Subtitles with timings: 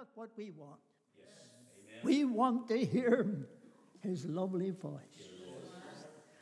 [0.00, 0.80] that what we want?
[2.02, 3.26] We want to hear
[4.02, 5.28] his lovely voice.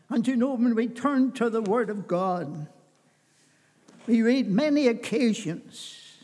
[0.09, 2.69] And you know, when we turn to the Word of God,
[4.07, 6.19] we read many occasions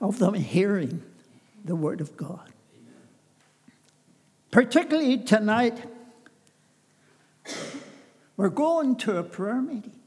[0.00, 1.02] of them hearing
[1.64, 2.52] the Word of God.
[4.52, 5.82] Particularly tonight,
[8.36, 10.01] we're going to a prayer meeting.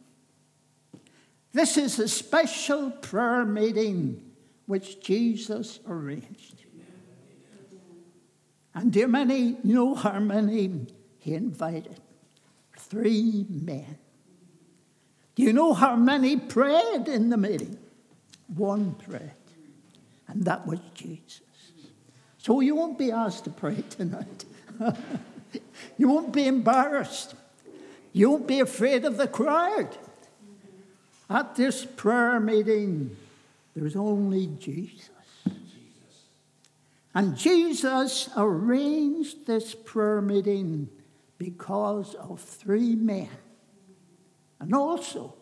[1.56, 4.22] This is a special prayer meeting
[4.66, 6.66] which Jesus arranged.
[8.74, 10.86] And dear many know how many
[11.18, 12.02] he invited?
[12.78, 13.98] Three men.
[15.36, 17.78] Do you know how many prayed in the meeting?
[18.54, 19.32] One prayed,
[20.28, 21.40] and that was Jesus.
[22.38, 24.44] So you won't be asked to pray tonight.
[25.98, 27.34] you won't be embarrassed.
[28.12, 29.98] You won't be afraid of the crowd.
[31.30, 33.16] At this prayer meeting,
[33.76, 35.10] there's only Jesus.
[37.14, 40.90] And Jesus arranged this prayer meeting
[41.38, 43.30] because of three men.
[44.60, 45.34] And also,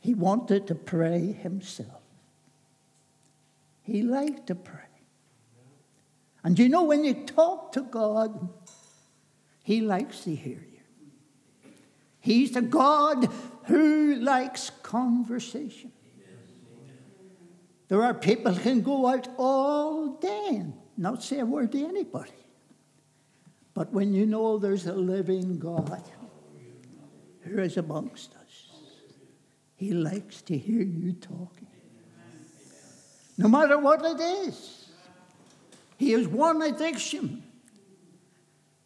[0.00, 2.02] he wanted to pray himself.
[3.82, 4.80] He liked to pray.
[6.42, 8.48] And you know, when you talk to God,
[9.62, 11.70] he likes to hear you.
[12.20, 13.28] He's the God
[13.66, 15.92] who likes conversation.
[17.88, 21.84] There are people who can go out all day and not say a word to
[21.84, 22.32] anybody.
[23.74, 26.02] But when you know there's a living God
[27.40, 28.70] who is amongst us,
[29.74, 31.66] He likes to hear you talking.
[33.36, 34.88] No matter what it is,
[35.98, 37.42] He has one addiction.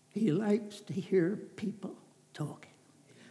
[0.08, 1.97] He likes to hear people.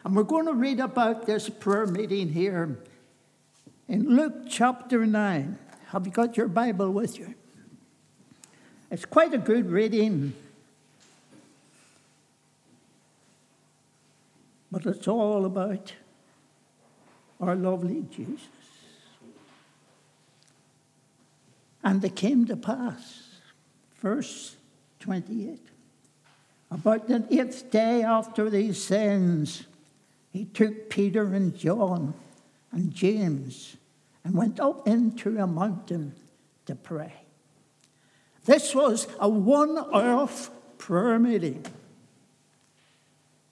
[0.07, 2.77] And we're going to read about this prayer meeting here
[3.89, 5.59] in Luke chapter 9.
[5.87, 7.35] Have you got your Bible with you?
[8.89, 10.31] It's quite a good reading,
[14.71, 15.91] but it's all about
[17.41, 18.47] our lovely Jesus.
[21.83, 23.41] And it came to pass,
[23.99, 24.55] verse
[25.01, 25.59] 28.
[26.71, 29.65] About the eighth day after these sins,
[30.37, 32.13] he took Peter and John
[32.71, 33.75] and James
[34.23, 36.13] and went up into a mountain
[36.67, 37.11] to pray.
[38.45, 41.65] This was a one off prayer meeting.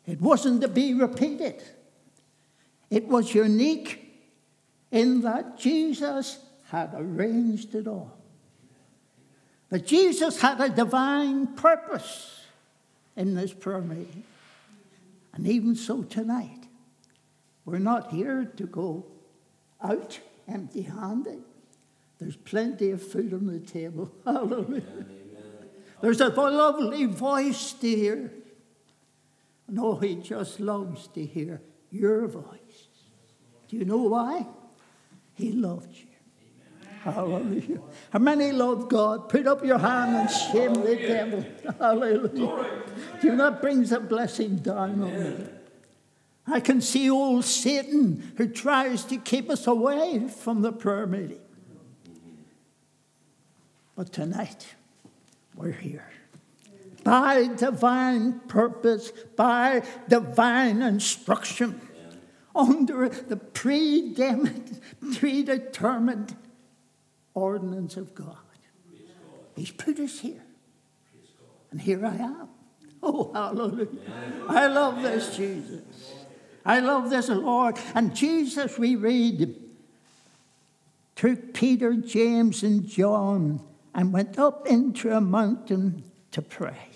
[0.05, 1.63] It wasn't to be repeated.
[2.91, 4.13] It was unique
[4.91, 6.37] in that Jesus
[6.69, 8.15] had arranged it all.
[9.69, 12.43] That Jesus had a divine purpose
[13.15, 14.23] in this prayer meeting.
[15.33, 16.64] And even so tonight,
[17.65, 19.05] we're not here to go
[19.81, 21.41] out empty handed.
[22.19, 24.11] There's plenty of food on the table.
[24.25, 25.05] Hallelujah.
[26.01, 28.31] There's a lovely voice to hear.
[29.67, 32.87] No, he just loves to hear your voice.
[33.67, 34.45] Do you know why?
[35.33, 36.07] He loves you.
[37.01, 37.81] Hallelujah.
[38.11, 39.29] How many love God?
[39.29, 41.45] Put up your hand and shame the devil.
[41.79, 42.81] Hallelujah.
[43.21, 45.45] Do you know that brings a blessing down on me?
[46.47, 51.39] I can see old Satan who tries to keep us away from the prayer meeting.
[53.95, 54.75] But tonight,
[55.55, 56.11] we're here.
[57.03, 61.81] By divine purpose, by divine instruction,
[62.55, 66.35] under the predetermined
[67.33, 68.37] ordinance of God.
[69.55, 70.43] He's put us here.
[71.71, 72.49] And here I am.
[73.01, 73.87] Oh, hallelujah.
[74.47, 75.81] I love this Jesus.
[76.65, 77.77] I love this Lord.
[77.93, 79.55] And Jesus, we read,
[81.15, 83.61] took Peter, James, and John
[83.93, 86.89] and went up into a mountain to pray.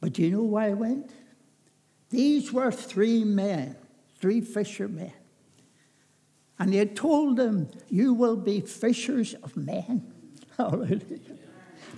[0.00, 1.10] But do you know why I went?
[2.10, 3.76] These were three men,
[4.20, 5.12] three fishermen.
[6.58, 10.12] And he had told them, You will be fishers of men.
[10.56, 11.20] Hallelujah.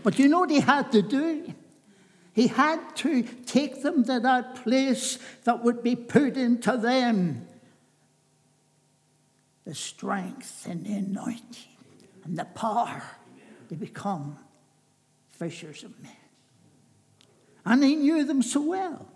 [0.02, 1.54] But you know what he had to do?
[2.32, 7.46] He had to take them to that place that would be put into them
[9.64, 11.68] the strength and the anointing
[12.24, 13.02] and the power
[13.68, 14.38] to become
[15.30, 16.12] fishers of men.
[17.64, 19.06] And he knew them so well.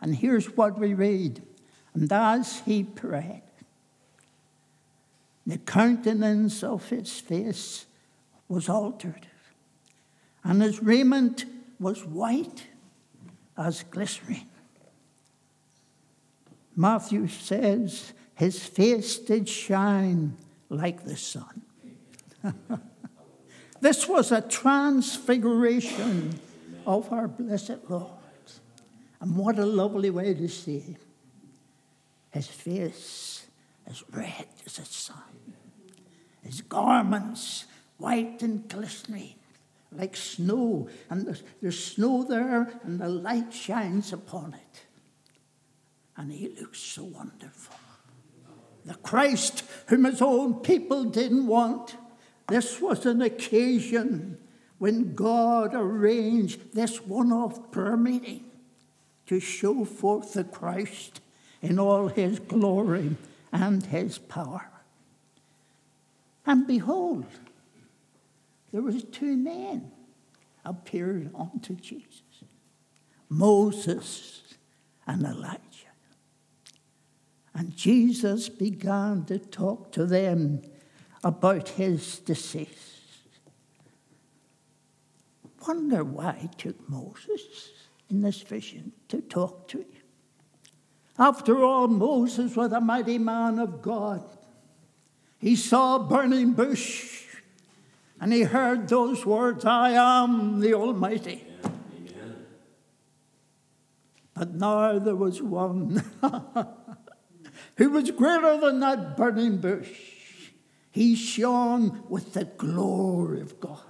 [0.00, 1.42] And here's what we read.
[1.94, 3.42] And as he prayed,
[5.46, 7.86] the countenance of his face
[8.48, 9.26] was altered,
[10.44, 11.44] and his raiment
[11.82, 12.66] was white
[13.56, 14.48] as glycerine.
[16.74, 20.36] Matthew says, His face did shine
[20.68, 21.62] like the sun.
[23.80, 26.40] this was a transfiguration
[26.86, 28.10] of our blessed Lord.
[29.20, 30.96] And what a lovely way to see him.
[32.30, 33.46] His face
[33.86, 35.54] as red as the sun,
[36.42, 37.66] his garments
[37.98, 39.34] white and glistening
[39.96, 44.86] like snow, and there's, there's snow there, and the light shines upon it.
[46.16, 47.76] And he looks so wonderful.
[48.84, 51.96] The Christ whom his own people didn't want.
[52.48, 54.38] This was an occasion
[54.78, 58.44] when God arranged this one off prayer meeting
[59.26, 61.20] to show forth the Christ
[61.60, 63.16] in all his glory
[63.52, 64.68] and his power.
[66.44, 67.26] And behold,
[68.72, 69.92] there was two men
[70.64, 72.22] appeared unto Jesus
[73.28, 74.42] Moses
[75.06, 75.58] and Elijah.
[77.54, 80.62] And Jesus began to talk to them
[81.24, 83.00] about his decease.
[85.66, 87.70] Wonder why he took Moses
[88.10, 89.86] in this vision to talk to him.
[91.18, 94.24] After all, Moses was a mighty man of God.
[95.38, 97.24] He saw a burning bush
[98.22, 101.44] and he heard those words, I am the Almighty.
[104.32, 106.04] But now there was one
[107.76, 109.90] who was greater than that burning bush.
[110.92, 113.80] He shone with the glory of God.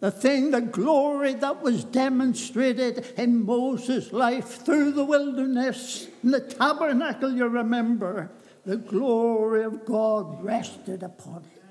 [0.00, 6.40] The thing, the glory that was demonstrated in Moses' life through the wilderness, in the
[6.40, 8.32] tabernacle, you remember,
[8.64, 11.62] the glory of God rested upon it.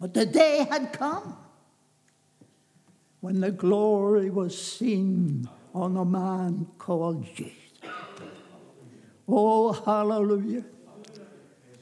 [0.00, 1.36] But the day had come
[3.20, 7.52] when the glory was seen on a man called Jesus.
[9.28, 10.64] Oh, hallelujah.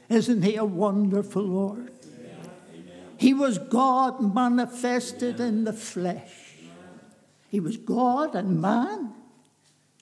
[0.09, 1.91] Isn't he a wonderful Lord?
[3.17, 6.55] He was God manifested in the flesh.
[7.49, 9.13] He was God and man,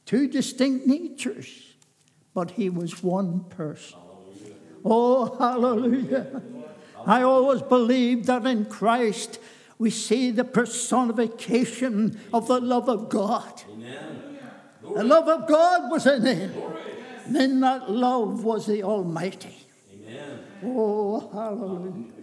[0.06, 1.76] two distinct natures,
[2.34, 3.98] but he was one person.
[4.84, 6.42] Oh, hallelujah.
[7.08, 9.40] I always believed that in Christ
[9.80, 13.64] we see the personification of the love of God.
[14.84, 16.54] The love of God was in him.
[17.26, 19.58] And in that love was the Almighty.
[19.94, 20.40] Amen.
[20.64, 22.14] Oh, hallelujah.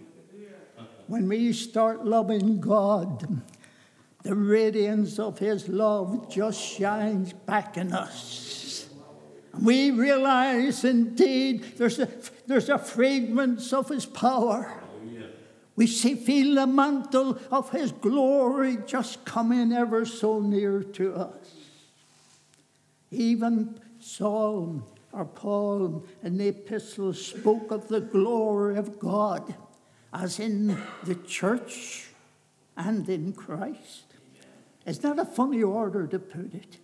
[1.07, 3.43] When we start loving God,
[4.23, 8.64] the radiance of His love just shines back in us.
[9.61, 12.09] We realize indeed there's a
[12.47, 14.81] there's a fragrance of his power.
[15.75, 21.53] We see, feel the mantle of his glory just coming ever so near to us.
[23.11, 29.53] Even Saul or Paul in the epistle spoke of the glory of God
[30.13, 32.07] as in the church
[32.77, 34.05] and in Christ.
[34.85, 36.77] Is that a funny order to put it?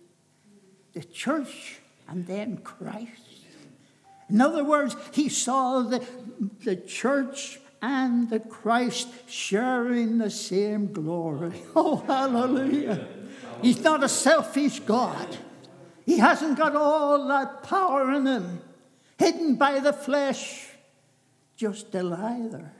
[0.92, 1.78] The church
[2.12, 3.08] and then Christ.
[4.28, 6.06] In other words, he saw the,
[6.62, 11.60] the church and the Christ sharing the same glory.
[11.74, 13.08] Oh, hallelujah.
[13.62, 15.38] He's not a selfish God.
[16.04, 18.60] He hasn't got all that power in him,
[19.18, 20.68] hidden by the flesh,
[21.56, 22.74] just a there.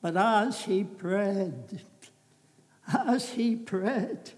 [0.00, 1.82] But as he prayed,
[2.92, 4.30] as he prayed,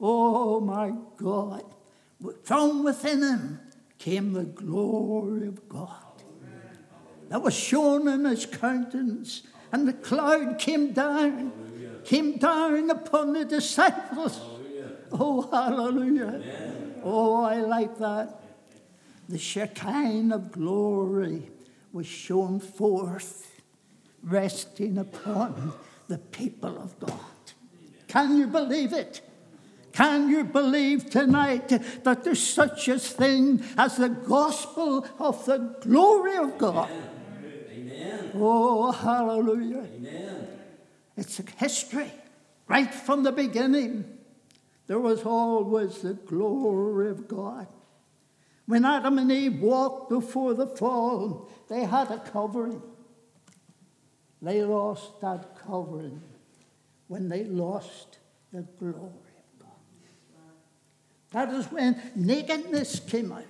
[0.00, 1.64] oh my God,
[2.44, 3.60] from within him
[3.98, 6.22] came the glory of God.
[7.28, 11.52] That was shown in his countenance, and the cloud came down,
[12.04, 14.40] came down upon the disciples.
[15.10, 16.42] Oh, hallelujah.
[17.02, 18.42] Oh, I like that.
[19.28, 21.50] The Shekinah of glory
[21.92, 23.60] was shown forth,
[24.22, 25.72] resting upon
[26.08, 27.18] the people of God.
[28.08, 29.22] Can you believe it?
[29.92, 31.68] Can you believe tonight
[32.04, 36.90] that there's such a thing as the gospel of the glory of God?
[37.70, 38.30] Amen.
[38.34, 39.86] Oh, hallelujah.
[39.94, 40.48] Amen.
[41.16, 42.10] It's a history
[42.68, 44.18] right from the beginning.
[44.86, 47.66] There was always the glory of God.
[48.66, 52.80] When Adam and Eve walked before the fall, they had a covering.
[54.40, 56.22] They lost that covering
[57.08, 58.18] when they lost
[58.52, 59.31] the glory.
[61.32, 63.44] That is when nakedness came out.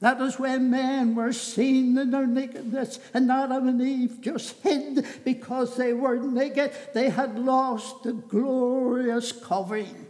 [0.00, 5.06] That is when men were seen in their nakedness, and Adam and Eve just hid
[5.24, 6.72] because they were naked.
[6.94, 10.06] They had lost the glorious covering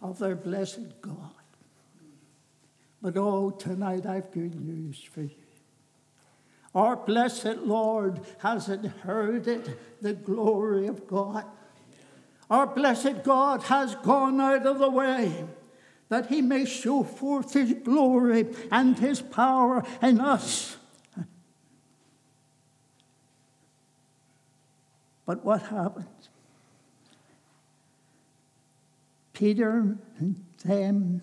[0.00, 1.32] of their blessed God.
[3.02, 5.30] But oh, tonight I've good news for you.
[6.74, 11.44] Our blessed Lord has inherited the glory of God.
[12.50, 15.44] Our blessed God has gone out of the way
[16.08, 20.76] that he may show forth his glory and his power in us.
[25.26, 26.06] But what happened?
[29.34, 31.20] Peter and them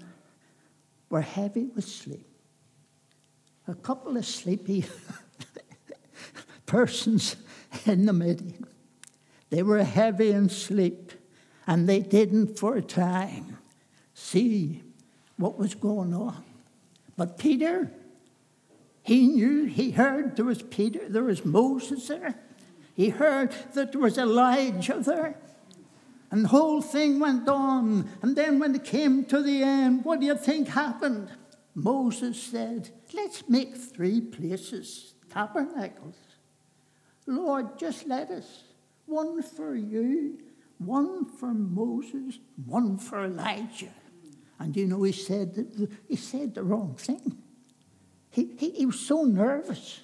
[1.10, 2.27] were heavy with sleep.
[3.67, 4.86] A couple of sleepy
[6.67, 7.36] persons
[7.86, 8.63] in the meeting.
[9.50, 11.13] They were heavy in sleep,
[11.67, 13.57] and they didn't for a time
[14.13, 14.81] see
[15.38, 16.43] what was going on.
[17.17, 17.91] But Peter,
[19.03, 22.36] he knew, he heard there was Peter, there was Moses there.
[22.93, 25.38] He heard that there was Elijah there.
[26.31, 28.10] And the whole thing went on.
[28.22, 31.29] And then when it came to the end, what do you think happened?
[31.75, 36.15] Moses said, Let's make three places, tabernacles.
[37.27, 38.63] Lord, just let us.
[39.05, 40.39] One for you,
[40.77, 43.94] one for Moses, one for Elijah.
[44.60, 47.38] And you know, he said, the, he said the wrong thing.
[48.29, 50.01] He, he, he was so nervous.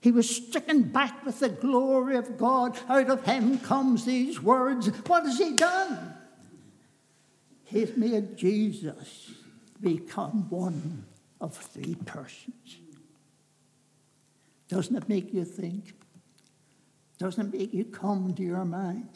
[0.00, 2.78] He was stricken back with the glory of God.
[2.88, 4.88] Out of him comes these words.
[5.06, 6.14] What has he done?
[7.64, 9.32] He's made Jesus
[9.80, 11.04] become one
[11.40, 12.78] of three persons.
[14.68, 15.94] Doesn't it make you think?
[17.18, 19.10] Doesn't it make you come to your mind?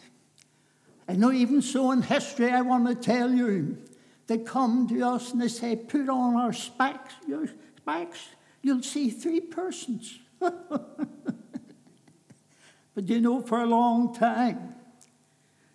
[1.13, 3.77] I know even so in history, I want to tell you,
[4.29, 8.29] they come to us and they say, put on our specs, your specs,
[8.63, 10.19] you'll see three persons.
[10.41, 10.57] but
[12.97, 14.75] you know, for a long time,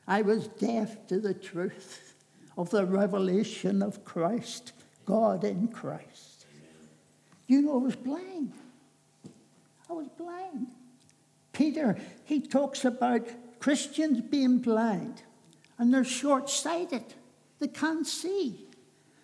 [0.08, 2.15] I was deaf to the truth
[2.58, 4.72] of the revelation of Christ,
[5.06, 6.48] God in Christ.
[7.46, 8.53] You know, I was blind.
[9.88, 10.70] I was blind.
[11.53, 13.27] Peter, he talks about
[13.60, 15.22] Christians being blind
[15.77, 17.03] and they're short sighted,
[17.60, 18.67] they can't see.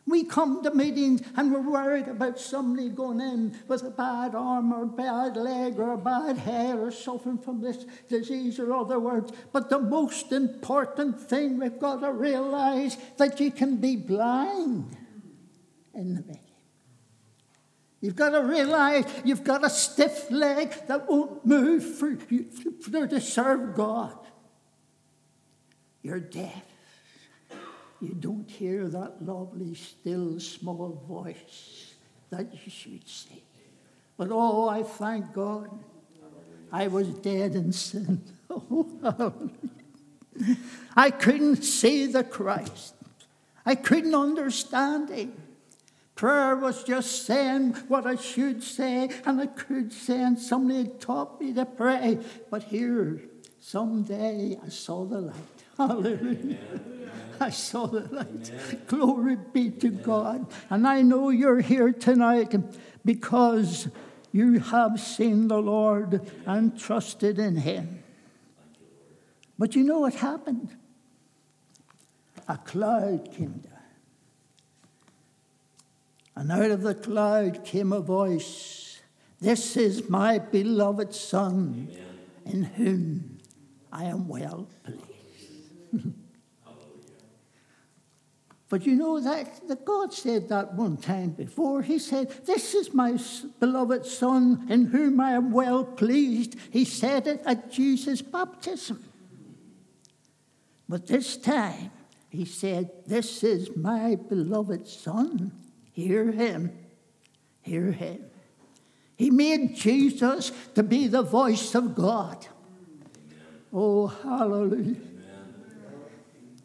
[0.06, 4.74] We come to meetings and we're worried about somebody going in with a bad arm
[4.74, 9.00] or a bad leg or a bad hair or suffering from this disease or other
[9.00, 9.32] words.
[9.54, 14.98] But the most important thing we've got to realize that you can be blind
[15.94, 16.40] in the meeting.
[18.02, 23.22] You've got to realize you've got a stiff leg that won't move for you to
[23.22, 24.18] serve God.
[26.04, 26.64] You're deaf
[28.04, 31.94] you don't hear that lovely, still, small voice
[32.32, 33.42] that you should say.
[34.18, 35.70] But oh, I thank God
[36.70, 38.22] I was dead in sin.
[40.98, 42.94] I couldn't see the Christ.
[43.66, 45.32] I couldn't understand him.
[46.16, 51.40] Prayer was just saying what I should say and I could say, and somebody taught
[51.40, 52.20] me to pray.
[52.52, 53.22] But here,
[53.62, 55.53] someday I saw the light.
[55.78, 56.58] Hallelujah.
[57.40, 58.52] I saw the light.
[58.52, 58.82] Amen.
[58.88, 60.48] Glory be to God.
[60.70, 62.56] And I know you're here tonight
[63.04, 63.88] because
[64.32, 68.04] you have seen the Lord and trusted in Him.
[69.58, 70.76] But you know what happened?
[72.48, 73.74] A cloud came down.
[76.36, 79.02] And out of the cloud came a voice
[79.40, 82.20] This is my beloved Son, Amen.
[82.46, 83.40] in whom
[83.92, 85.13] I am well pleased.
[88.74, 91.84] But you know that, that God said that one time before.
[91.84, 93.20] He said, This is my
[93.60, 96.56] beloved Son in whom I am well pleased.
[96.72, 99.04] He said it at Jesus' baptism.
[100.90, 101.92] But this time,
[102.32, 105.52] he said, This is my beloved Son.
[105.92, 106.72] Hear him.
[107.62, 108.26] Hear him.
[109.16, 112.48] He made Jesus to be the voice of God.
[113.72, 115.13] Oh, hallelujah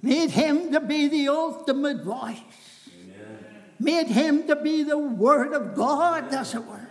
[0.02, 2.38] made him to be the ultimate voice,
[3.02, 3.45] Amen.
[3.78, 6.88] made him to be the Word of God, as it were.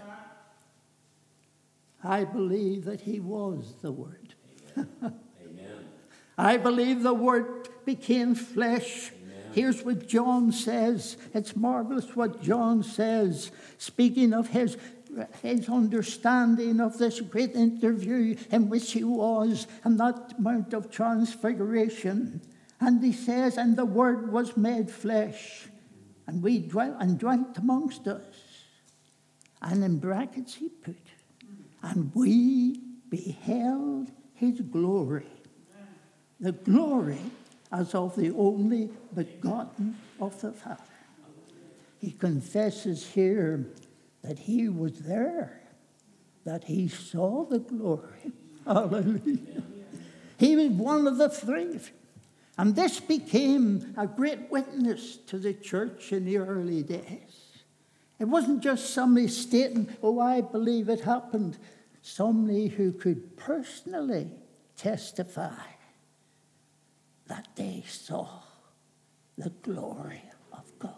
[2.04, 4.34] I believe that he was the Word.
[4.78, 5.86] Amen.
[6.38, 9.12] I believe the Word became flesh.
[9.54, 11.18] Here's what John says.
[11.34, 14.78] It's marvelous what John says, speaking of his
[15.42, 22.42] his understanding of this great interview in which he was and that Mount of Transfiguration.
[22.80, 25.68] And he says, and the word was made flesh,
[26.28, 28.22] and we dwelt and dwelt amongst us.
[29.62, 30.96] And in brackets he put,
[31.82, 32.80] and we
[33.10, 35.26] beheld his glory.
[36.40, 37.20] The glory
[37.72, 40.84] as of the only begotten of the Father.
[42.00, 43.66] He confesses here
[44.22, 45.62] that he was there.
[46.44, 48.32] that he saw the glory.
[48.66, 49.64] Hallelujah.
[50.38, 51.78] He was one of the three.
[52.58, 57.48] And this became a great witness to the church in the early days.
[58.20, 61.58] It wasn't just somebody stating, oh, I believe it happened.
[62.02, 64.32] Somebody who could personally
[64.76, 65.62] testify
[67.28, 68.28] that they saw
[69.38, 70.94] the glory of God.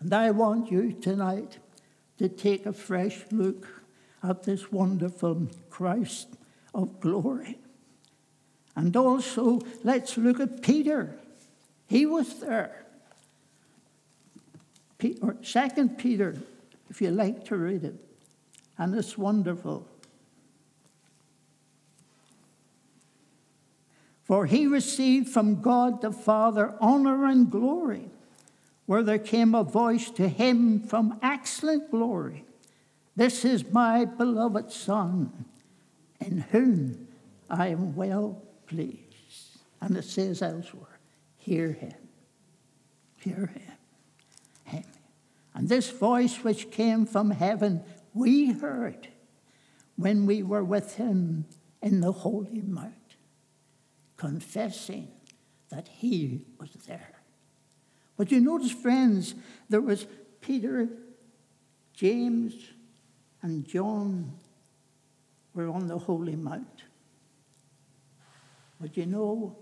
[0.00, 1.58] And I want you tonight
[2.18, 3.68] to take a fresh look
[4.22, 6.28] at this wonderful Christ
[6.74, 7.58] of glory.
[8.76, 11.14] And also, let's look at Peter.
[11.86, 12.84] He was there.
[15.42, 16.36] Second Peter,
[16.88, 17.94] if you like to read it,
[18.78, 19.86] and it's wonderful.
[24.24, 28.08] For he received from God the Father honor and glory,
[28.86, 32.44] where there came a voice to him from excellent glory
[33.16, 35.44] This is my beloved Son,
[36.20, 37.08] in whom
[37.48, 39.58] I am well pleased.
[39.80, 41.00] And it says elsewhere,
[41.36, 41.94] Hear him.
[43.16, 43.72] Hear him.
[44.64, 44.84] him.
[45.54, 47.82] And this voice which came from heaven,
[48.14, 49.08] we heard
[49.96, 51.46] when we were with him
[51.82, 53.16] in the Holy Mount,
[54.16, 55.08] confessing
[55.70, 57.22] that he was there.
[58.16, 59.34] But you notice, friends,
[59.68, 60.06] there was
[60.40, 60.88] Peter,
[61.94, 62.54] James,
[63.42, 64.34] and John
[65.54, 66.84] were on the Holy Mount.
[68.80, 69.56] But you know,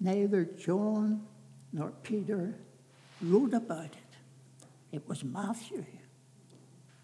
[0.00, 1.26] neither John
[1.72, 2.54] nor Peter
[3.20, 4.66] wrote about it.
[4.90, 5.84] It was Matthew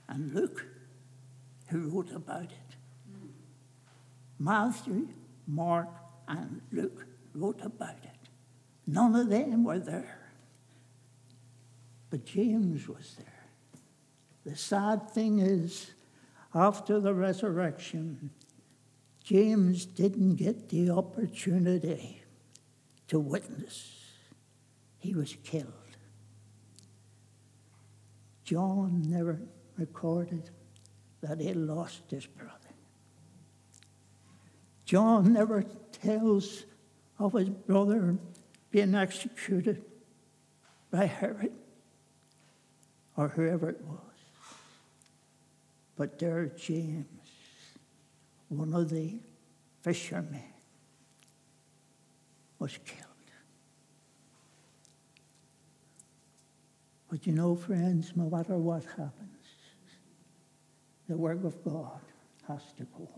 [0.08, 0.66] and Luke
[1.68, 2.76] who wrote about it.
[4.38, 5.08] Matthew,
[5.46, 5.88] Mark,
[6.26, 8.28] and Luke wrote about it.
[8.86, 10.32] None of them were there.
[12.10, 13.26] But James was there.
[14.44, 15.90] The sad thing is,
[16.54, 18.30] after the resurrection,
[19.28, 22.22] James didn't get the opportunity
[23.08, 24.06] to witness.
[25.00, 25.66] He was killed.
[28.42, 29.38] John never
[29.76, 30.48] recorded
[31.20, 32.54] that he lost his brother.
[34.86, 35.62] John never
[35.92, 36.64] tells
[37.18, 38.16] of his brother
[38.70, 39.84] being executed
[40.90, 41.52] by Herod
[43.14, 43.98] or whoever it was.
[45.98, 47.17] But there, James,
[48.48, 49.18] one of the
[49.82, 50.42] fishermen,
[52.58, 53.04] was killed.
[57.10, 59.12] But you know, friends, no matter what happens,
[61.08, 62.00] the work of God
[62.46, 63.08] has to go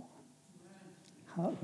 [1.36, 1.56] on.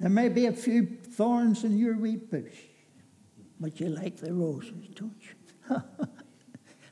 [0.00, 2.56] There may be a few thorns in your wee bush,
[3.58, 5.82] but you like the roses, don't you?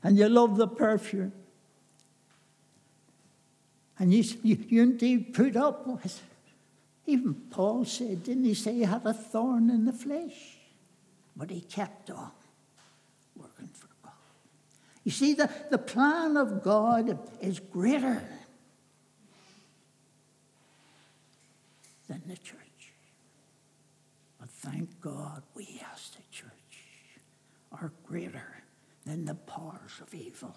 [0.03, 1.33] and you love the perfume.
[3.99, 6.21] And you, you, you indeed put up with
[7.07, 10.59] Even Paul said, didn't he say he had a thorn in the flesh?
[11.37, 12.31] But he kept on
[13.37, 14.13] working for God.
[15.05, 18.23] You see, the, the plan of God is greater
[22.09, 22.93] than the church.
[24.41, 26.51] But thank God we as the church
[27.73, 28.63] are greater
[29.05, 30.57] than the powers of evil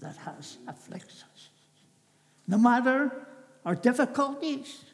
[0.00, 1.48] that has afflicts us.
[2.50, 3.12] No matter
[3.64, 4.84] our difficulties,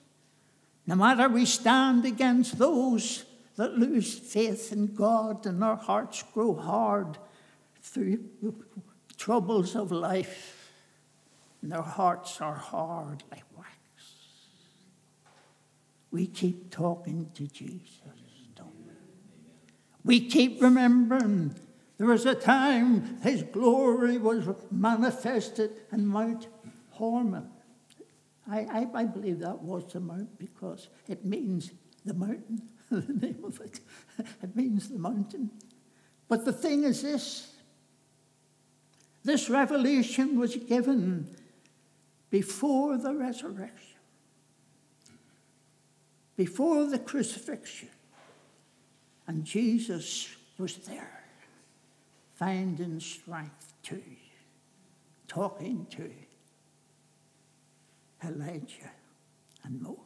[0.87, 3.25] no matter we stand against those
[3.57, 7.17] that lose faith in God and our hearts grow hard
[7.81, 8.21] through
[9.17, 10.71] troubles of life,
[11.63, 13.71] and their hearts are hard like wax.
[16.11, 18.03] We keep talking to Jesus,
[18.55, 18.93] don't we?
[20.05, 21.55] We keep remembering
[21.97, 26.49] there was a time his glory was manifested in Mount
[26.99, 27.51] Hermon.
[28.49, 31.73] I, I, I, believe that was the mount because it means
[32.05, 33.81] the mountain, the name of it.
[34.43, 35.51] It means the mountain.
[36.29, 37.53] But the thing is this
[39.25, 41.27] this revelation was given
[42.31, 43.99] before the resurrection,
[46.37, 47.89] before the crucifixion.
[49.27, 50.29] And Jesus
[50.59, 51.25] was there,
[52.35, 54.01] finding strength to,
[55.27, 56.09] talking to
[58.25, 58.91] Elijah
[59.65, 60.01] and Moses.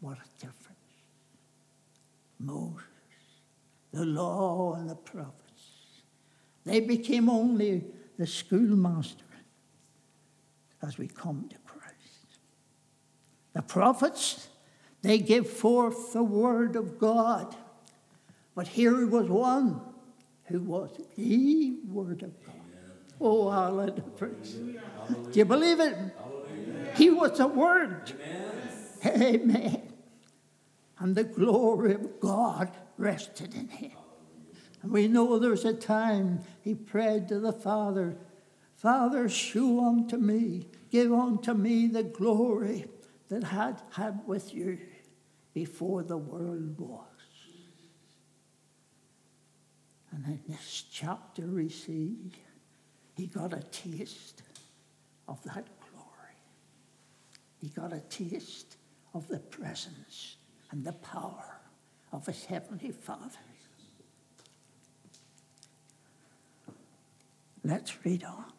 [0.00, 0.74] What a difference.
[2.38, 2.82] Moses,
[3.92, 5.32] the law and the prophets,
[6.64, 7.84] they became only
[8.18, 9.24] the schoolmaster
[10.82, 12.38] as we come to Christ.
[13.54, 14.48] The prophets,
[15.02, 17.54] they give forth the word of God.
[18.54, 19.80] But here was one
[20.44, 22.53] who was the word of God.
[23.20, 24.02] Oh, hallelujah.
[25.30, 25.96] Do you believe it?
[26.96, 28.12] He was the Word.
[29.04, 29.42] Amen.
[29.42, 29.92] Amen.
[30.98, 33.92] And the glory of God rested in him.
[34.82, 38.16] And we know there's a time he prayed to the Father,
[38.76, 42.86] Father, show unto me, give unto me the glory
[43.28, 44.78] that I had had with you
[45.54, 47.00] before the world was.
[50.12, 52.16] And in this chapter we see
[53.16, 54.42] he got a taste
[55.28, 56.36] of that glory.
[57.60, 58.76] He got a taste
[59.14, 60.36] of the presence
[60.70, 61.60] and the power
[62.12, 63.38] of his heavenly Father.
[67.62, 68.53] Let's read on.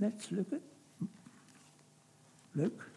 [0.00, 0.60] Let's look at
[2.54, 2.90] Luke.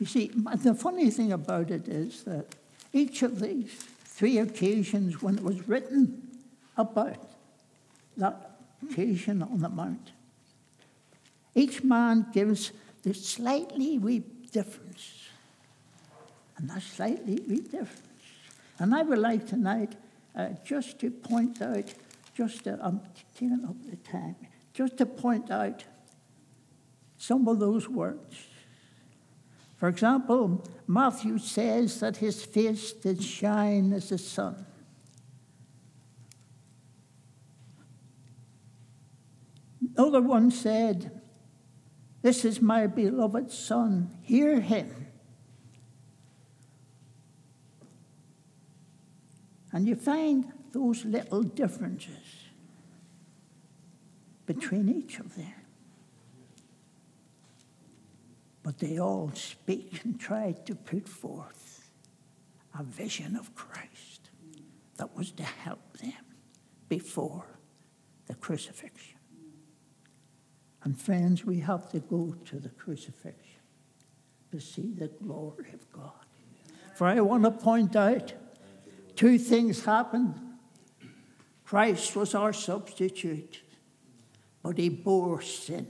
[0.00, 2.54] You see, the funny thing about it is that
[2.92, 3.72] each of these
[4.04, 6.22] three occasions when it was written
[6.76, 7.16] about
[8.16, 10.12] that occasion on the mount,
[11.54, 12.72] each man gives
[13.02, 14.22] the slightly wee
[14.52, 15.28] difference.
[16.56, 18.00] And that slightly wee difference.
[18.78, 19.94] And I would like tonight
[20.34, 21.92] uh, just to point out,
[22.34, 23.00] just to, I'm
[23.38, 24.36] taking up the time,
[24.76, 25.84] just to point out
[27.16, 28.46] some of those words.
[29.78, 34.66] For example, Matthew says that his face did shine as the sun.
[39.96, 41.22] Another one said,
[42.20, 45.06] This is my beloved Son, hear him.
[49.72, 52.45] And you find those little differences
[54.46, 55.52] between each of them.
[58.62, 61.90] But they all speak and try to put forth
[62.78, 64.30] a vision of Christ
[64.96, 66.12] that was to help them
[66.88, 67.44] before
[68.26, 69.18] the crucifixion.
[70.82, 73.60] And friends, we have to go to the crucifixion
[74.52, 76.12] to see the glory of God.
[76.94, 78.32] For I want to point out
[79.16, 80.34] two things happened.
[81.64, 83.60] Christ was our substitute
[84.66, 85.86] but he bore sin.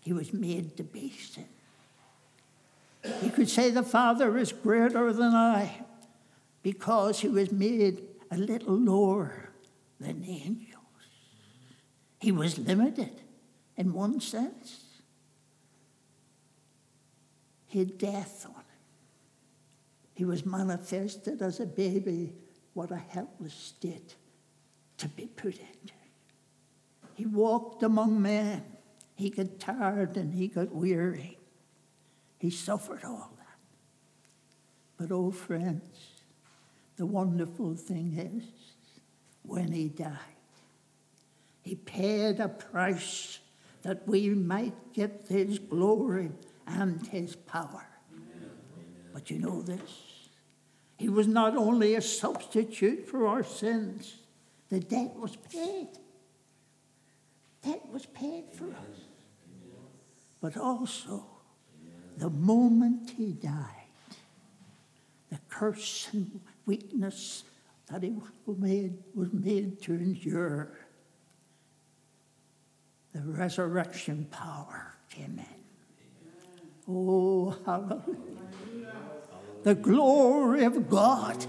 [0.00, 1.44] He was made to be sin.
[3.20, 5.84] He could say, The Father is greater than I
[6.62, 8.00] because he was made
[8.30, 9.50] a little lower
[10.00, 10.76] than the angels.
[12.22, 13.20] He was limited
[13.76, 14.84] in one sense.
[17.66, 18.64] He had death on him.
[20.14, 22.32] He was manifested as a baby,
[22.72, 24.14] what a helpless state
[24.96, 25.97] to be put into.
[27.18, 28.62] He walked among men.
[29.16, 31.36] He got tired and he got weary.
[32.38, 33.58] He suffered all that.
[34.96, 36.12] But, oh, friends,
[36.96, 38.44] the wonderful thing is
[39.42, 40.12] when he died,
[41.62, 43.40] he paid a price
[43.82, 46.30] that we might get his glory
[46.68, 47.84] and his power.
[49.12, 50.28] But you know this?
[50.96, 54.18] He was not only a substitute for our sins,
[54.68, 55.88] the debt was paid.
[57.68, 59.00] That was paid for us.
[60.40, 61.26] But also,
[62.16, 63.92] the moment he died,
[65.30, 67.44] the curse and weakness
[67.90, 70.78] that he was made, was made to endure,
[73.12, 76.90] the resurrection power came in.
[76.90, 78.16] Oh, hallelujah.
[79.62, 81.44] The glory of God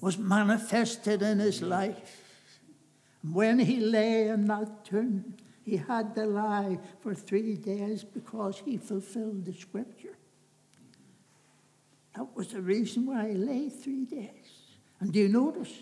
[0.00, 2.27] was manifested in his life.
[3.32, 8.76] When he lay in that tomb, he had to lie for three days because he
[8.76, 10.16] fulfilled the scripture.
[12.14, 14.76] That was the reason why he lay three days.
[15.00, 15.72] And do you notice?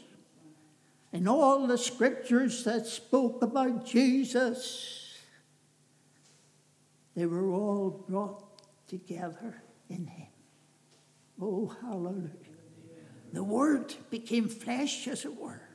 [1.12, 5.18] In all the scriptures that spoke about Jesus,
[7.14, 8.42] they were all brought
[8.88, 10.28] together in him.
[11.40, 12.30] Oh, hallelujah.
[13.32, 15.65] The Word became flesh, as it were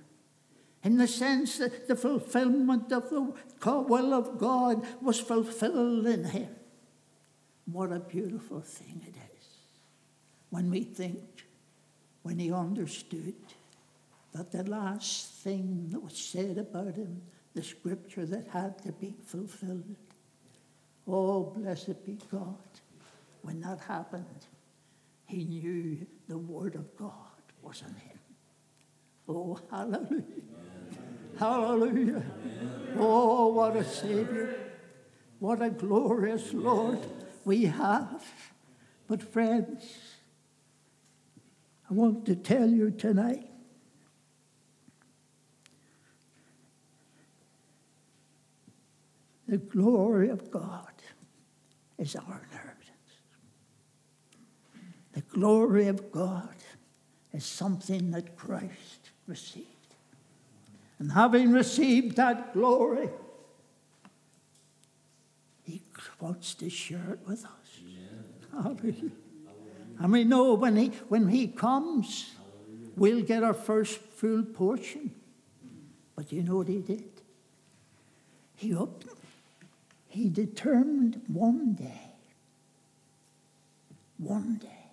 [0.84, 3.34] in the sense that the fulfillment of the
[3.66, 6.50] will of God was fulfilled in him.
[7.66, 9.48] What a beautiful thing it is
[10.50, 11.46] when we think,
[12.24, 13.36] when he understood
[14.34, 17.22] that the last thing that was said about him,
[17.54, 19.96] the scripture that had to be fulfilled.
[21.08, 22.56] Oh, blessed be God.
[23.42, 24.46] When that happened,
[25.26, 27.12] he knew the word of God
[27.62, 28.20] was in him.
[29.28, 30.24] Oh, hallelujah.
[31.38, 32.24] Hallelujah.
[32.98, 34.56] Oh, what a Savior.
[35.40, 37.00] What a glorious Lord
[37.46, 38.24] we have.
[39.08, 39.84] But, friends,
[41.90, 43.48] I want to tell you tonight
[49.48, 50.94] the glory of God
[51.98, 52.88] is our inheritance.
[55.12, 56.56] The glory of God
[57.34, 59.81] is something that Christ received.
[61.02, 63.10] And having received that glory,
[65.64, 65.82] he
[66.20, 67.82] wants to share it with us.
[68.52, 69.10] Hallelujah.
[70.00, 72.36] And we know when he, when he comes,
[72.96, 75.10] we'll get our first full portion.
[76.16, 77.10] But you know what he did?
[78.56, 79.04] He, up,
[80.08, 82.12] he determined one day,
[84.20, 84.86] one day,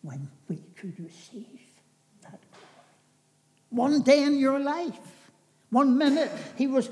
[0.00, 1.71] when we could receive.
[3.72, 4.98] One day in your life,
[5.70, 6.90] one minute, he was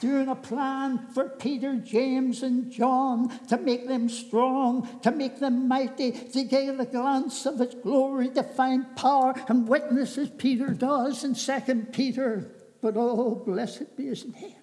[0.00, 5.68] doing a plan for Peter, James, and John to make them strong, to make them
[5.68, 10.68] mighty, to get a glance of his glory, to find power and witness as Peter
[10.68, 12.50] does in Second Peter.
[12.80, 14.54] But oh, blessed be his name.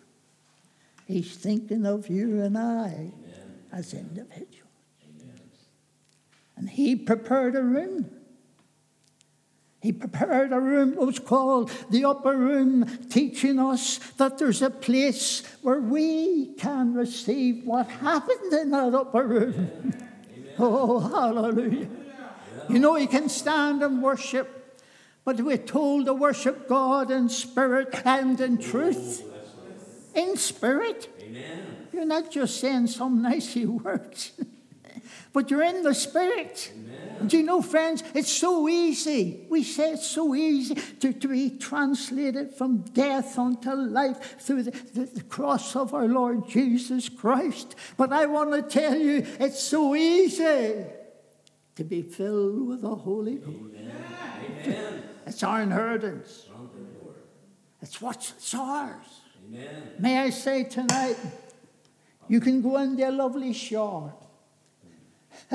[1.06, 3.14] He's thinking of you and I Amen.
[3.72, 4.62] as individuals.
[6.58, 8.10] And he prepared a room.
[9.86, 14.72] He prepared a room that was called the upper room, teaching us that there's a
[14.72, 19.94] place where we can receive what happened in that upper room.
[20.58, 21.88] Oh, hallelujah.
[22.70, 24.82] You know, you can stand and worship,
[25.26, 29.22] but we're told to worship God in spirit and in truth.
[29.24, 31.10] Oh, in spirit.
[31.22, 31.88] Amen.
[31.92, 34.32] You're not just saying some nicey words.
[35.36, 36.72] But you're in the Spirit.
[36.74, 37.28] Amen.
[37.28, 39.46] Do you know, friends, it's so easy.
[39.50, 44.72] We say it's so easy to, to be translated from death unto life through the,
[44.72, 47.76] the, the cross of our Lord Jesus Christ.
[47.98, 50.86] But I want to tell you, it's so easy
[51.76, 53.76] to be filled with the Holy Ghost.
[54.66, 55.04] Amen.
[55.28, 56.48] It's our inheritance.
[57.82, 59.06] It's what's it's ours.
[59.50, 59.84] Amen.
[60.00, 61.18] May I say tonight,
[62.30, 64.14] you can go in their lovely shower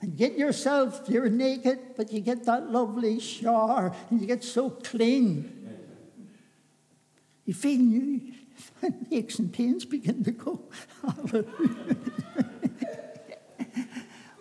[0.00, 4.70] and get yourself, you're naked, but you get that lovely shower and you get so
[4.70, 5.54] clean.
[7.44, 8.32] You feel new,
[9.10, 10.68] aches and pains begin to go.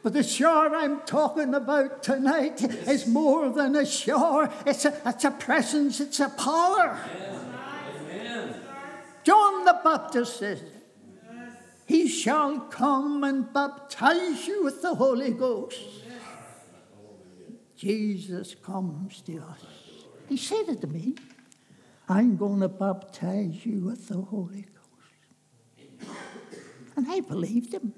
[0.08, 4.50] But the shower I'm talking about tonight is more than a shower.
[4.65, 6.97] It's a, it's a presence, it's a power.
[8.10, 8.56] Amen.
[9.26, 10.63] John the Baptist says,
[11.88, 15.80] he shall come and baptize you with the Holy Ghost.
[17.78, 19.63] Jesus comes to us.
[20.28, 21.15] He said it to me.
[22.10, 24.65] I'm going to baptize you with the Holy
[26.00, 26.12] Ghost.
[26.97, 27.93] And I believed him.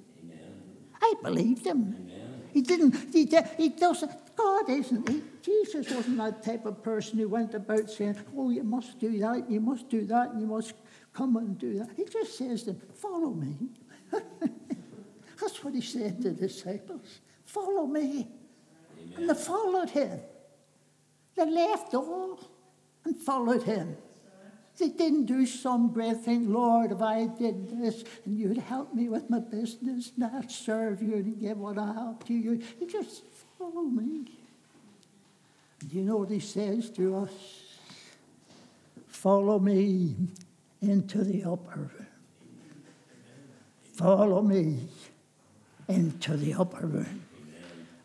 [1.02, 2.10] I believed him.
[2.52, 7.30] He didn't, he, he doesn't, God isn't, he, Jesus wasn't that type of person who
[7.30, 10.73] went about saying, oh, you must do that, you must do that, and you must
[11.13, 11.89] come and do that.
[11.95, 13.55] He just says to them, follow me.
[15.39, 17.19] That's what he said to the disciples.
[17.45, 18.27] Follow me.
[18.97, 19.13] Amen.
[19.17, 20.19] And they followed him.
[21.35, 22.39] They left all
[23.05, 23.95] and followed him.
[24.77, 29.09] They didn't do some great thing, Lord, if I did this and you'd help me
[29.09, 32.61] with my business and I'd serve you and give what I have to you.
[32.79, 33.23] You just
[33.57, 34.25] follow me.
[35.85, 37.31] Do you know what he says to us?
[39.07, 40.15] Follow me
[40.81, 42.07] into the upper room.
[43.93, 44.87] Follow me
[45.87, 47.25] into the upper room.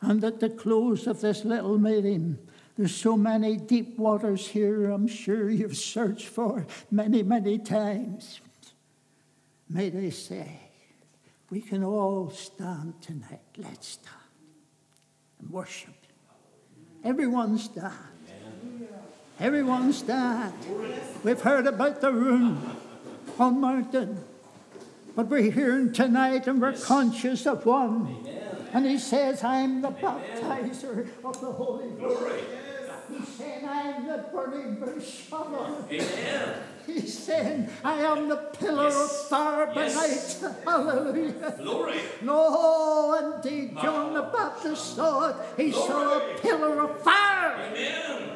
[0.00, 2.38] And at the close of this little meeting,
[2.76, 8.40] there's so many deep waters here, I'm sure you've searched for many, many times.
[9.68, 10.60] May they say,
[11.50, 13.40] we can all stand tonight.
[13.56, 14.16] Let's stand
[15.38, 15.94] and worship.
[17.04, 18.13] Everyone stand.
[19.40, 20.55] Everyone stand.
[21.25, 22.77] We've heard about the room
[23.38, 24.23] on mountain.
[25.16, 26.85] But we're hearing tonight and we're yes.
[26.85, 28.16] conscious of one.
[28.20, 28.68] Amen.
[28.73, 32.44] And he says, I'm the baptizer of the Holy Ghost.
[33.12, 36.55] He's saying, I'm the burning bush Amen.
[36.87, 38.97] He's saying, I am the pillar yes.
[38.97, 40.42] of fire by yes.
[40.42, 40.55] night.
[40.64, 41.55] Hallelujah.
[41.59, 42.01] Glory.
[42.23, 45.37] No, indeed, John the Baptist saw it.
[45.57, 45.88] He Glory.
[45.88, 47.70] saw a pillar of fire.
[47.70, 48.34] Amen.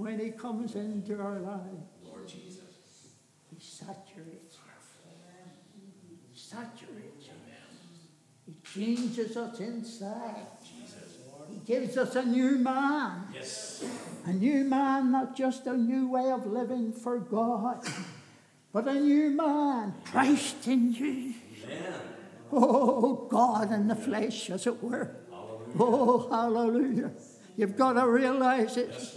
[0.00, 3.12] When he comes into our lives, Lord Jesus,
[3.50, 4.86] he saturates us.
[6.32, 7.34] He saturates us.
[8.46, 10.46] He changes us inside.
[11.50, 13.24] He gives us a new man.
[13.34, 13.84] Yes.
[14.24, 17.86] A new man, not just a new way of living for God,
[18.72, 21.34] but a new man, Christ in you.
[21.66, 22.00] Amen.
[22.50, 25.14] Oh, God in the flesh, as it were.
[25.78, 27.10] Oh, hallelujah.
[27.58, 28.88] You've got to realize it.
[28.92, 29.16] Yes.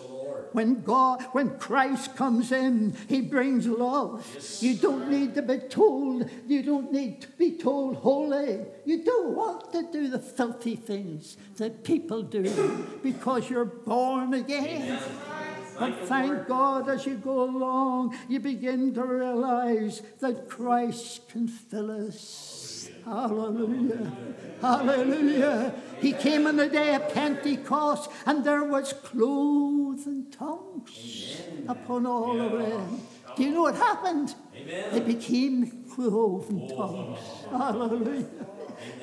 [0.54, 4.26] When God, when Christ comes in, He brings love.
[4.62, 6.30] You don't need to be told.
[6.48, 8.60] You don't need to be told holy.
[8.86, 15.00] You don't want to do the filthy things that people do because you're born again.
[15.84, 22.08] But thank God as you go along, you begin to realize that Christ can fill
[22.08, 22.89] us.
[23.04, 24.10] Hallelujah.
[24.62, 25.76] Hallelujah.
[26.00, 32.54] He came on the day of Pentecost, and there was cloven tongues upon all of
[32.54, 33.02] them.
[33.36, 34.36] Do you know what happened?
[34.54, 37.19] They became cloven tongues.
[37.52, 38.26] Hallelujah.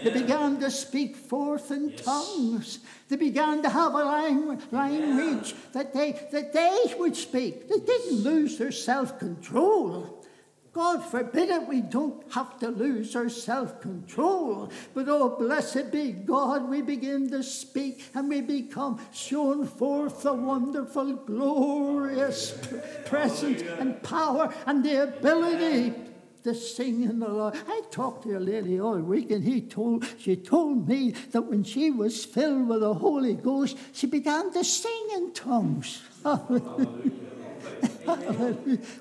[0.02, 2.80] They began to speak forth in tongues.
[3.08, 7.68] They began to have a language, that, they, that they would speak.
[7.68, 10.20] They didn't lose their self control.
[10.72, 14.70] God forbid it, we don't have to lose our self control.
[14.94, 20.32] But oh, blessed be God, we begin to speak and we become shown forth the
[20.32, 22.56] wonderful, glorious
[23.04, 25.92] presence and power and the ability
[26.44, 27.54] to sing in the Lord.
[27.68, 31.64] I talked to a lady all week, and he told she told me that when
[31.64, 36.02] she was filled with the Holy Ghost, she began to sing in tongues.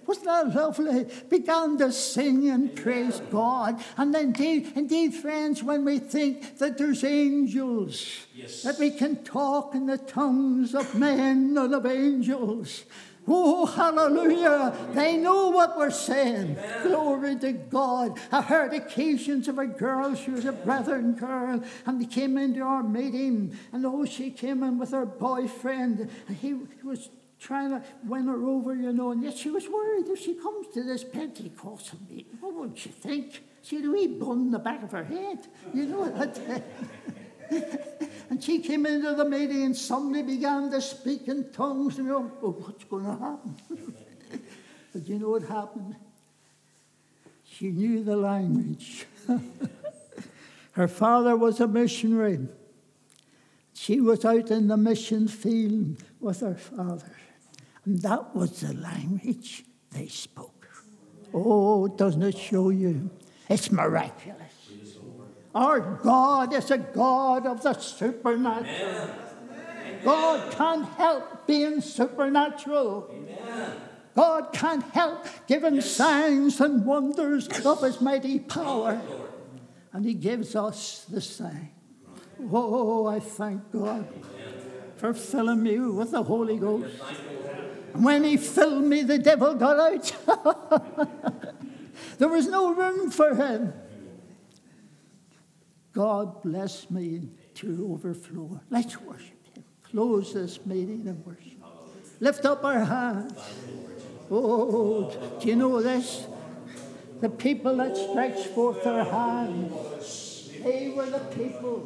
[0.05, 1.05] Wasn't that lovely?
[1.29, 3.81] Began to sing and praise God.
[3.97, 8.63] And then, indeed, indeed, friends, when we think that there's angels, Yes.
[8.63, 12.83] that we can talk in the tongues of men and of angels.
[13.31, 14.75] Oh, hallelujah.
[14.93, 16.57] They know what we're saying.
[16.81, 18.19] Glory to God.
[18.31, 22.61] I heard occasions of a girl, she was a brethren girl, and they came into
[22.61, 27.69] our meeting, and oh, she came in with her boyfriend, and he, he was trying
[27.69, 30.83] to win her over, you know, and yet she was worried if she comes to
[30.83, 33.43] this Pentecostal meeting, what would she think?
[33.61, 36.63] She had a wee bun in the back of her head, you know that.
[38.29, 41.97] And she came into the meeting and somebody began to speak in tongues.
[41.97, 43.55] And you oh, what's going to happen?
[44.93, 45.95] but you know what happened?
[47.43, 49.07] She knew the language.
[50.73, 52.47] her father was a missionary.
[53.73, 57.15] She was out in the mission field with her father.
[57.85, 60.69] And that was the language they spoke.
[61.33, 63.09] Oh, doesn't it show you?
[63.49, 64.48] It's miraculous.
[65.53, 69.09] Our God is a God of the supernatural.
[70.03, 73.13] God can't help being supernatural.
[74.15, 79.01] God can't help giving signs and wonders of His mighty power.
[79.91, 81.71] And He gives us the sign.
[82.51, 84.07] Oh, I thank God
[84.97, 86.93] for filling me with the Holy Ghost.
[87.93, 90.13] And when He filled me, the devil got out.
[92.17, 93.73] there was no room for him.
[95.99, 98.61] God bless me to overflow.
[98.69, 99.65] Let's worship Him.
[99.83, 101.61] Close this meeting and worship.
[102.21, 103.37] Lift up our hands.
[104.31, 106.25] Oh, do you know this?
[107.19, 111.77] The people that stretched forth their hands, they were the people.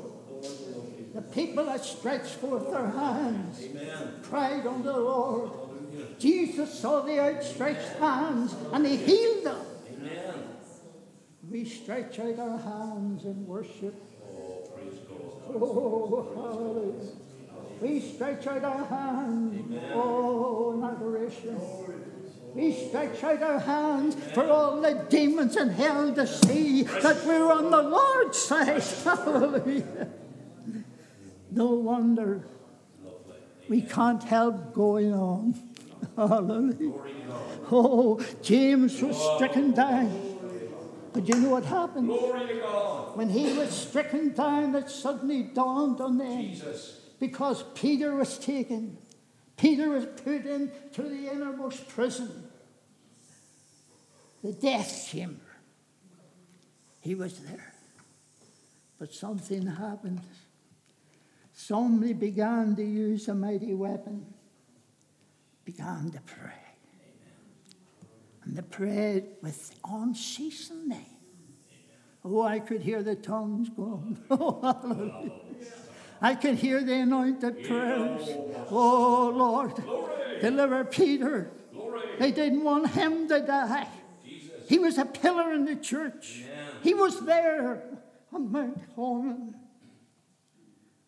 [1.16, 3.66] The people that stretched forth their hands
[4.22, 5.50] cried unto the Lord.
[6.20, 9.66] Jesus saw the outstretched hands and He healed them.
[11.54, 13.94] We stretch out our hands in worship.
[15.50, 17.12] Oh, hallelujah.
[17.80, 21.62] We stretch out our hands, oh, in adoration.
[22.56, 27.52] We stretch out our hands for all the demons in hell to see that we're
[27.52, 28.82] on the Lord's side.
[29.04, 30.10] Hallelujah.
[31.52, 32.48] No wonder
[33.70, 35.54] we can't help going on.
[36.16, 36.94] Hallelujah.
[37.72, 40.33] Oh, James was stricken down.
[41.14, 42.08] But you know what happened?
[42.08, 43.16] Glory to God.
[43.16, 46.42] When he was stricken down, it suddenly dawned on them.
[46.42, 47.00] Jesus.
[47.20, 48.98] Because Peter was taken.
[49.56, 52.50] Peter was put into the innermost prison,
[54.44, 55.40] the death chamber.
[57.00, 57.74] He was there.
[58.98, 60.22] But something happened.
[61.54, 64.26] Somebody began to use a mighty weapon,
[65.64, 66.63] began to pray.
[68.46, 71.06] And they prayed with unceasing name.
[72.26, 74.18] Oh, I could hear the tongues going.
[74.32, 75.32] Oh, hallelujah.
[76.22, 78.30] I could hear the anointed prayers.
[78.72, 79.76] Oh, Lord,
[80.40, 81.52] deliver Peter.
[82.18, 83.88] They didn't want him to die.
[84.68, 86.44] He was a pillar in the church.
[86.82, 87.84] He was there
[88.32, 89.56] on Mount Hermon.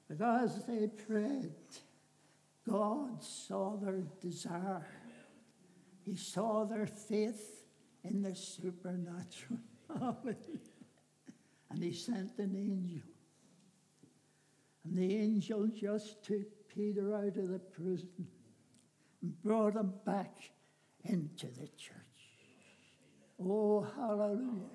[0.09, 1.53] But as they prayed,
[2.69, 4.85] God saw their desire.
[6.05, 7.63] He saw their faith
[8.03, 9.59] in the supernatural.
[11.71, 13.07] and he sent an angel.
[14.83, 18.27] And the angel just took Peter out of the prison
[19.21, 20.51] and brought him back
[21.05, 21.95] into the church.
[23.39, 24.69] Oh, hallelujah.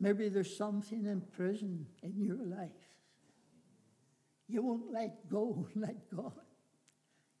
[0.00, 2.70] Maybe there's something in prison in your life.
[4.48, 6.32] You won't let go, let God.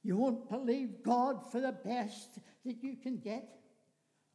[0.02, 3.48] You won't believe God for the best that you can get.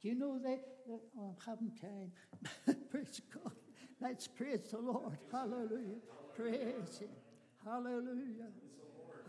[0.01, 0.59] Do you know that?
[0.89, 2.11] oh, I'm having time.
[2.91, 3.53] praise God.
[3.99, 5.17] Let's praise the Lord.
[5.31, 6.01] Hallelujah.
[6.35, 7.09] Praise Him.
[7.63, 8.51] Hallelujah.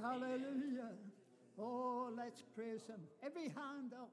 [0.03, 0.93] Hallelujah.
[1.59, 3.01] Oh, let's praise Him.
[3.25, 4.11] Every hand up.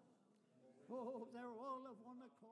[0.91, 2.42] Oh, they're all of one accord.